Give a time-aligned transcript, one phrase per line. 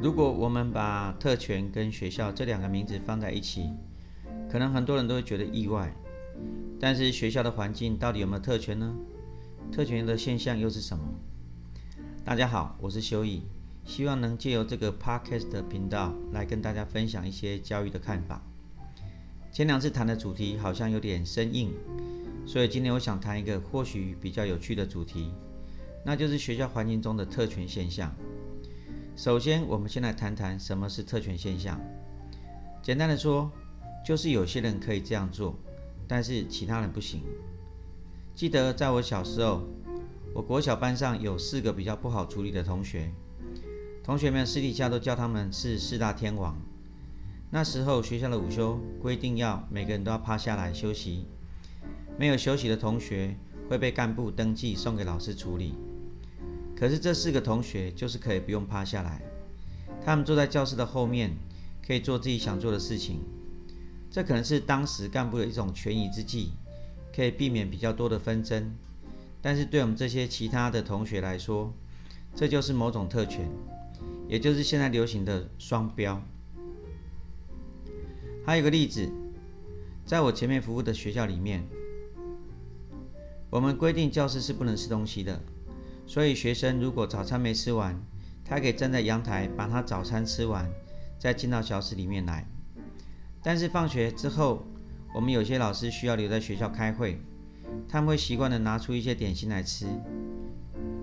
[0.00, 3.68] 如果我们把特权跟学校这两个名字放在一起，
[4.48, 5.92] 可能很多人都会觉得意外。
[6.78, 8.94] 但是学校的环境到底有没有特权呢？
[9.72, 11.04] 特权的现象又是什么？
[12.24, 13.42] 大家好，我是修义，
[13.84, 18.40] 希望能借由这个 podcast 的频道来跟大家分享一些教育的看法。
[19.50, 21.72] 前两次谈的主题好像有点生硬，
[22.46, 25.32] 所以今天我想谈一个或许比较有趣的主题，
[26.04, 28.14] 那就是学校环境中的特权现象。
[29.18, 31.80] 首先，我们先来谈谈什么是特权现象。
[32.80, 33.50] 简单的说，
[34.06, 35.56] 就是有些人可以这样做，
[36.06, 37.22] 但是其他人不行。
[38.36, 39.64] 记得在我小时候，
[40.32, 43.10] 我国小班上有四个比较不好处理的同学，
[44.04, 46.56] 同学们私底下都叫他们是四大天王。
[47.50, 51.26] 那时候学校的午休规定要每个人都要趴下来休息，
[52.16, 53.34] 没有休息的同学
[53.68, 55.74] 会被干部登记送给老师处理。
[56.78, 59.20] 可是这四个同学就是可以不用趴下来，
[60.04, 61.32] 他们坐在教室的后面，
[61.84, 63.18] 可以做自己想做的事情。
[64.08, 66.52] 这可能是当时干部的一种权宜之计，
[67.12, 68.72] 可以避免比较多的纷争。
[69.42, 71.74] 但是对我们这些其他的同学来说，
[72.34, 73.48] 这就是某种特权，
[74.28, 76.22] 也就是现在流行的双标。
[78.46, 79.10] 还有一个例子，
[80.06, 81.66] 在我前面服务的学校里面，
[83.50, 85.42] 我们规定教室是不能吃东西的，
[86.08, 88.02] 所以学生如果早餐没吃完，
[88.42, 90.66] 他可以站在阳台把他早餐吃完，
[91.18, 92.48] 再进到教室里面来。
[93.42, 94.66] 但是放学之后，
[95.14, 97.20] 我们有些老师需要留在学校开会，
[97.86, 99.86] 他们会习惯的拿出一些点心来吃。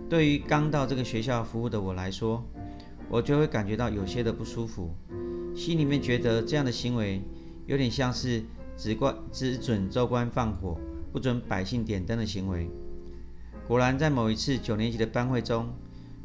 [0.10, 2.44] 对于刚到这个学校服务的我来说，
[3.08, 4.90] 我就会感觉到有些的不舒服。
[5.56, 7.22] 心里面觉得这样的行为
[7.68, 8.44] 有点像是
[8.76, 10.80] 只管只准州官放火，
[11.14, 12.68] 不准百姓点灯的行为。
[13.68, 15.74] 果然，在某一次九年级的班会中，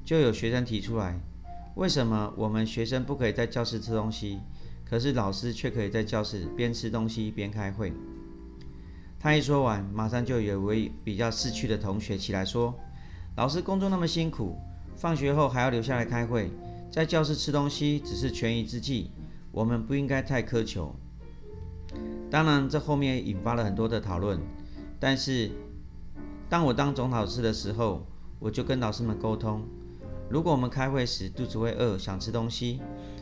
[0.04, 1.18] 就有学生提出来：
[1.74, 4.40] 为什么我们学生不可以在教室吃东西，
[4.84, 7.94] 可是老师却可以在教室边吃东西边开会？
[9.18, 12.74] 他一说完，马上就有位比较识趣的同学起来说：
[13.36, 14.58] 老师工作那么辛苦，
[14.94, 16.50] 放学后还要留下来开会，
[16.90, 19.10] 在教室吃东西只是权宜之计。
[19.52, 20.94] 我们不应该太苛求。
[22.30, 24.38] 当然，这后面引发了很多的讨论。
[25.00, 25.50] 但是，
[26.50, 28.04] 当我当总导师的时候，
[28.40, 29.62] 我就跟老师们沟通：
[30.28, 32.80] 如果我们开会时肚子会饿，想吃东西，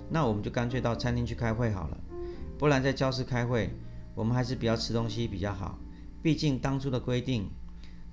[0.08, 1.98] 那我们就干脆到餐厅去开会好了。
[2.58, 3.70] 不然在教室开会，
[4.14, 5.78] 我们还是不要吃东西比较好。
[6.22, 7.50] 毕竟当初的规定，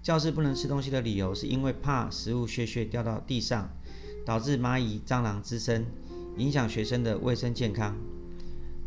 [0.04, 3.70] 教室不能吃东西的理由是因为怕食物屑屑掉到地上，
[4.26, 5.86] 导致蚂蚁、蟑螂滋生。
[6.36, 7.96] 影响学生的卫生健康，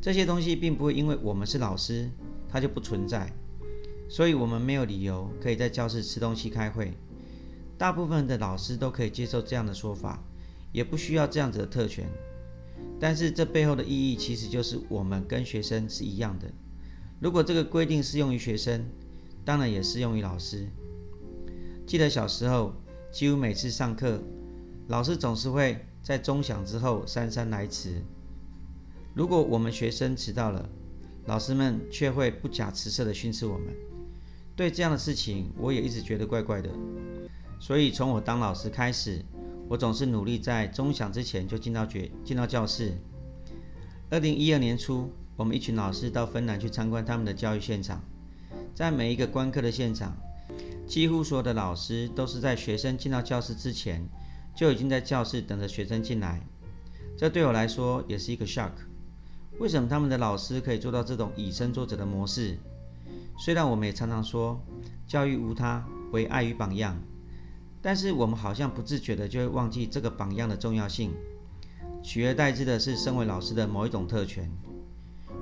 [0.03, 2.11] 这些东西并不会因为我们是老师，
[2.47, 3.33] 它就不存在，
[4.09, 6.93] 所以我们没有理由可以在教室吃东西开会。
[7.77, 10.23] 大部分的老师都可以接受这样的说法，
[10.73, 12.09] 也不需要这样子的特权。
[12.99, 16.51] 但是这背后的意义其实就是我们跟学生是一样的。
[17.21, 18.87] 如果这个规定适用于学生，
[19.45, 20.67] 当然也适用于老师。
[21.87, 22.75] 记得小时候，
[23.13, 24.21] 几乎每次上课，
[24.89, 25.85] 老师总是会。
[26.01, 28.03] 在钟响之后姗姗来迟。
[29.13, 30.67] 如果我们学生迟到了，
[31.27, 33.67] 老师们却会不假辞色地训斥我们。
[34.59, 36.69] 对这样的事情，我也一直觉得怪怪的。
[37.61, 39.25] 所以从我当老师开始，
[39.69, 42.93] 我总是努力在钟响之前就进到觉进到教室。
[44.11, 48.03] 二零一二年初，我们一群老师到芬兰去参观他们的教育现场。
[48.75, 50.17] 在每一个观课的现场，
[50.89, 54.05] 几乎所有的老师都是在学生进到教室之前。
[54.57, 56.45] 就已经在教室等着学生进来，
[57.17, 58.73] 这对我来说也是一个 shock。
[59.61, 62.59] 为什么他们的老师可以做到这种以身作则的模式？
[63.41, 64.61] 虽然我们也常常说
[65.07, 67.01] 教育无他，唯爱与榜样，
[67.81, 71.13] 但是我们好像不自觉的就会忘记这个榜样的重要性，
[72.03, 74.51] 取而代之的是身为老师的某一种特权。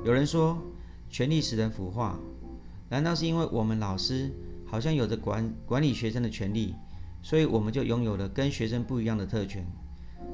[0.05, 0.59] 有人说，
[1.09, 2.19] 权力使人腐化，
[2.91, 4.31] 难道是因为我们老师
[4.67, 6.75] 好像有着管管理学生的权利？
[7.23, 9.67] 所以我们就拥有了跟学生不一样的特权，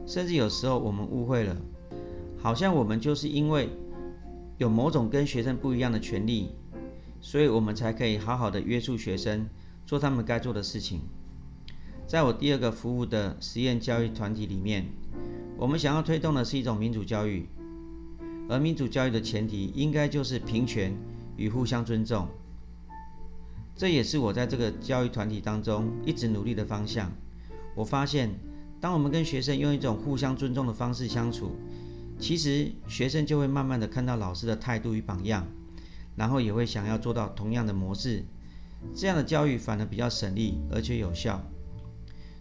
[0.04, 1.56] 甚至有时候我们误会了，
[2.36, 3.70] 好像我们就是因为
[4.58, 6.50] 有某种跟学生不一样的权利，
[7.22, 9.48] 所以我们才可以好好的约束学生，
[9.86, 11.00] 做他们该做的事情。
[12.06, 14.86] 在我第二个服务的实验教育团体里面，
[15.56, 17.46] 我们想要推动的是一种民主教育，
[18.48, 20.94] 而民主教育的前提应该就是平权
[21.36, 22.28] 与互相尊重。
[23.76, 27.10] 这也是我在这个教育团体当中一直努力的方向。
[27.74, 28.34] 我发现，
[28.80, 31.52] 当我们跟学生用一种互相尊重的方式相处，
[32.18, 35.46] 其实学生就会慢慢的看到老师的态度与榜样，
[36.16, 38.24] 然后也会想要做到同样的模式。
[38.94, 41.40] 这样的教育反而比较省力而且有效。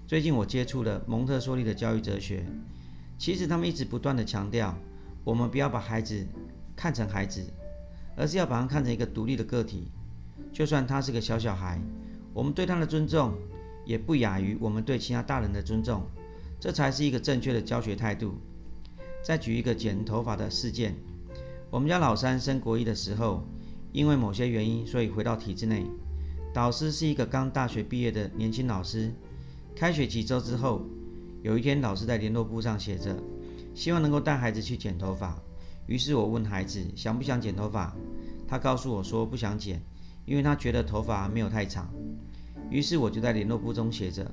[0.07, 2.45] 最近我接触了蒙特梭利的教育哲学，
[3.17, 4.75] 其实他们一直不断地强调，
[5.23, 6.25] 我们不要把孩子
[6.75, 7.45] 看成孩子，
[8.17, 9.91] 而是要把他看成一个独立的个体。
[10.51, 11.79] 就算他是个小小孩，
[12.33, 13.33] 我们对他的尊重
[13.85, 16.03] 也不亚于我们对其他大人的尊重，
[16.59, 18.33] 这才是一个正确的教学态度。
[19.23, 20.95] 再举一个剪头发的事件，
[21.69, 23.45] 我们家老三升国一的时候，
[23.91, 25.85] 因为某些原因，所以回到体制内。
[26.53, 29.11] 导师是一个刚大学毕业的年轻老师。
[29.75, 30.81] 开学几周之后，
[31.41, 33.15] 有一天老师在联络簿上写着，
[33.73, 35.37] 希望能够带孩子去剪头发。
[35.87, 37.95] 于是我问孩子想不想剪头发，
[38.47, 39.81] 他告诉我说不想剪，
[40.25, 41.89] 因为他觉得头发没有太长。
[42.69, 44.29] 于是我就在联络簿中写着，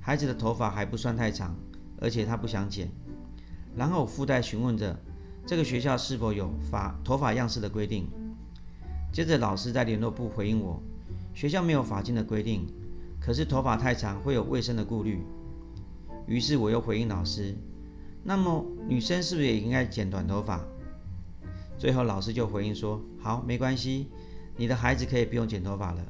[0.00, 1.54] 孩子的头发还不算太长，
[2.00, 2.90] 而且他不想剪。
[3.76, 4.98] 然后附带询问着，
[5.46, 8.06] 这个学校是否有发头发样式的规定？
[9.12, 10.80] 接着老师在联络部回应我，
[11.34, 12.66] 学校没有法禁的规定，
[13.20, 15.22] 可是头发太长会有卫生的顾虑。
[16.26, 17.54] 于是我又回应老师，
[18.22, 20.62] 那么女生是不是也应该剪短头发？
[21.78, 24.08] 最后老师就回应说，好，没关系，
[24.56, 26.04] 你的孩子可以不用剪头发了。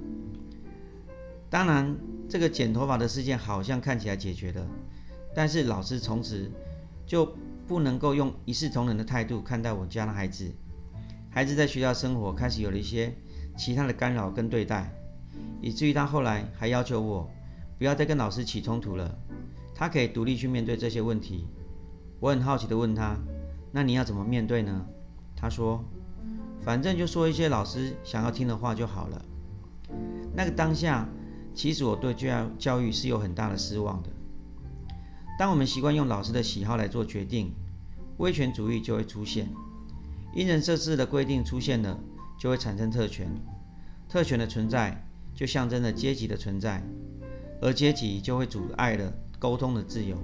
[1.48, 1.96] 当然，
[2.28, 4.66] 这个剪头发的事件好像看起来解决了，
[5.34, 6.50] 但是老师从此
[7.06, 7.32] 就
[7.66, 10.50] 不能够用一视同仁的态度看待我家的孩子，
[11.38, 13.14] 孩子在学校生活开始有了一些
[13.56, 14.92] 其他的干扰跟对待，
[15.60, 17.30] 以至于他后来还要求我
[17.78, 19.16] 不要再跟老师起冲突了，
[19.72, 21.46] 他可以独立去面对这些问题。
[22.18, 23.16] 我很好奇地问他
[23.70, 24.84] ：“那你要怎么面对呢？”
[25.36, 25.80] 他说
[26.60, 29.24] ：“反正就说一些老师想要听的话就好了。”
[30.34, 31.08] 那个当下，
[31.54, 34.10] 其实我对教教育是有很大的失望的。
[35.38, 37.54] 当我们习惯用老师的喜好来做决定，
[38.16, 39.48] 威权主义就会出现。
[40.34, 41.98] 因人设置的规定出现了，
[42.38, 43.28] 就会产生特权。
[44.08, 46.82] 特权的存在就象征着阶级的存在，
[47.60, 50.16] 而阶级就会阻碍了沟通的自由。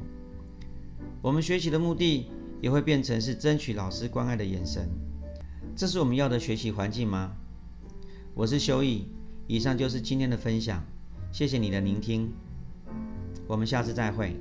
[1.20, 2.28] 我们学习的目的
[2.60, 4.88] 也会变成是争取老师关爱的眼神。
[5.76, 7.32] 这是我们要的学习环境吗？
[8.34, 9.08] 我是修义，
[9.46, 10.84] 以上就是今天的分享。
[11.32, 12.32] 谢谢你的聆听，
[13.46, 14.36] 我们下次再会。